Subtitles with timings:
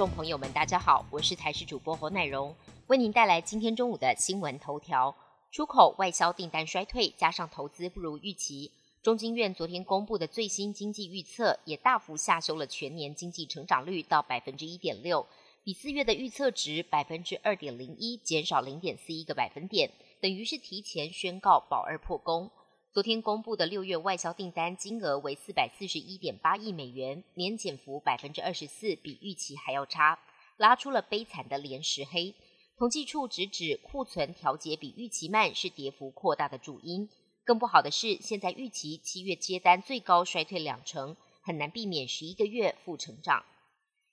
[0.00, 5.14] 众朋友们，大家好，我是台视主播侯乃荣，为您带来今天中午的新闻头条。
[5.52, 8.70] 出口外销订单衰退，加上投资不如预期，
[9.02, 15.26] 中经院昨天公布的最新经济预测也大幅下修了全年经济成长率到百分之一点六，
[15.62, 22.50] 比四月的预测值百分之二点零一减少零点四一个百分点，等于是提前宣告保二破功。
[22.92, 30.18] 昨天公布的六月外销订单金额为四百四十一点八亿美元，年减幅百分之二十四，比预期还要差，
[30.56, 32.34] 拉出了悲惨的连十黑。
[32.76, 37.08] 统计处直指库存调节比预期慢是跌幅扩大的主因。
[37.44, 43.44] 更不好的是，现在预期七月接单最高衰退两成，很难避免十一个月负成长。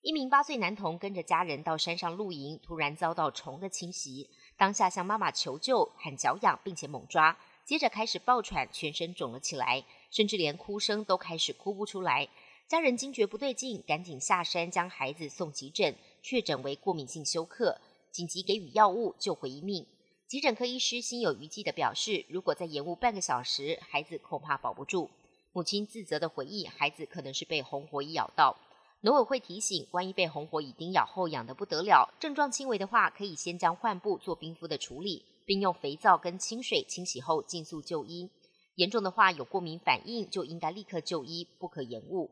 [0.00, 7.36] 一名八岁男童跟着家人到山上露营，突然遭到虫的侵袭，当下向妈妈求救，喊脚痒，并且猛抓。
[7.64, 12.28] 接着开始爆喘，全身肿了起来，甚至连哭声都开始哭不出来。
[12.66, 19.86] 家人惊觉不对劲，赶紧下山将孩子送急诊，确诊为过敏性休克，紧急给予药物救回一命。
[20.26, 25.10] 急诊科医师心有余悸地表示，如果再延误半个小时，孩子恐怕保不住。
[25.52, 28.56] 母亲自责地回忆，孩子可能是被红火蚁咬到。
[29.02, 35.24] 农委会提醒，万一被红火蚁叮咬后痒得不得了，症状轻微的话，可以先将患部做冰敷的处理。
[35.44, 38.30] 并用肥皂跟清水清洗后，尽速就医。
[38.76, 42.30] 严重的话，有过敏反应就应该立刻就医，不可延误。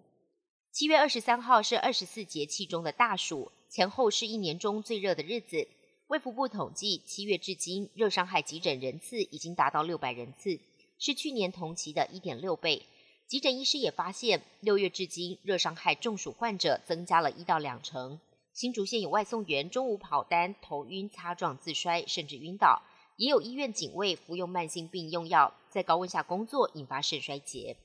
[0.73, 5.69] 七月二十三号是二十四节气中的大暑，前后是一年中最热的日子。
[6.07, 10.59] 卫福部统计，七月至今热伤害急诊人次已经达到六百人次，
[10.99, 12.85] 是去年同期的一点六倍。
[13.27, 18.19] 急诊医师也发现，六月至今热伤害中暑患者增加了一到两成。
[18.53, 22.83] 新竹县有外送员中午跑单头晕、擦撞、自摔，甚至晕倒。
[23.21, 27.77] 也有医院警卫服用慢性病用药，在高温下工作，引发肾衰竭。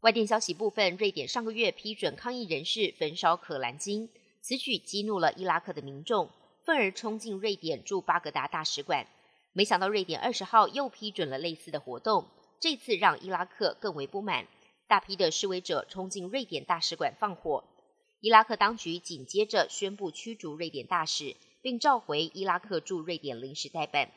[0.00, 4.10] 外电消息部分，瑞典上个月批准抗议人士焚烧可兰经，
[4.42, 6.28] 此举激怒了伊拉克的民众，
[6.66, 9.06] 愤而冲进瑞典驻巴格达大使馆。
[9.54, 12.26] 没想到瑞典二十号又批准了类似的活动，
[12.60, 14.46] 这次让伊拉克更为不满，
[14.86, 17.64] 大批的示威者冲进瑞典大使馆放火。
[18.20, 24.10] 伊拉克当局紧接着宣布驱逐瑞典大使，并召回伊拉克驻瑞典临时代办。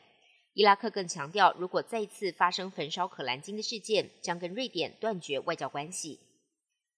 [0.54, 6.20] 伊拉克更强调，如果再次发生焚烧可兰经的事件，将跟瑞典断绝外交关系。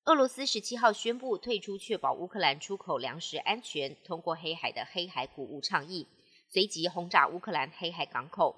[0.07, 6.09] 俄罗斯十七号宣布退出确保乌克兰出口粮食安全通过黑海的黑海谷物倡议，
[6.51, 8.57] 随即轰炸乌克兰黑海港口。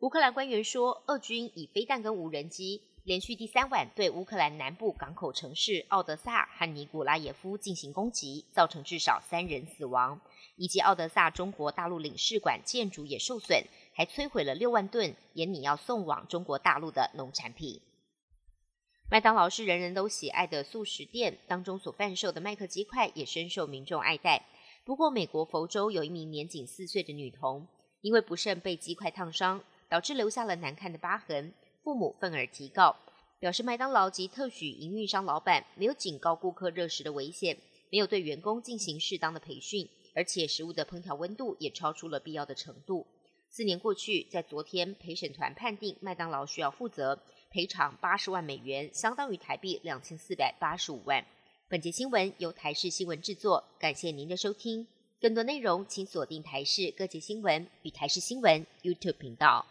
[0.00, 10.20] 乌克兰官员说，俄军以飞弹跟无人机连续第三晚对乌克兰南部港口城市奥德萨和尼古拉耶夫进行攻击，造成至少三人死亡，
[10.56, 13.64] 以及奥德萨中国大陆领事馆建筑也受损。
[13.94, 17.80] 还摧毁了六万吨也，你要送往中国大陆的农产品。
[19.08, 24.46] 麦当劳是人人都喜爱的素食店，当中所贩售的麦克鸡块也深受民众爱戴。
[24.84, 27.66] 不过，美国佛州有一名年仅四岁的女童，
[28.00, 32.96] 因为不慎被鸡块烫伤，导致留下了难看的疤痕，父母愤而提告，
[33.38, 37.56] 表示麦当劳及特许营运商老板没有警告顾客热食的危险，
[37.90, 43.06] 没有对员工进行适当的培训，而且食物的烹调温度也超出了必要的程度。
[43.56, 47.16] 四年过去，在昨天，陪审团判定麦当劳需要负责
[47.52, 51.24] 赔偿八十万美元，相当于台币两千四百八十五万。
[51.68, 54.84] 本节新闻由台视新闻制作，感谢您的收听。
[55.20, 59.64] 更多内容请锁定台视各界新闻与台视新闻 YouTube 频道。